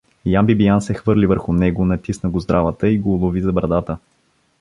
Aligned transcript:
Ян 0.25 0.45
Бибиян 0.45 0.81
се 0.81 0.93
хвърли 0.93 1.25
върху 1.25 1.53
него, 1.53 1.85
натисна 1.85 2.29
го 2.29 2.39
здравата 2.39 2.89
и 2.89 2.97
го 2.97 3.15
улови 3.15 3.41
за 3.41 3.53
брадата. 3.53 3.97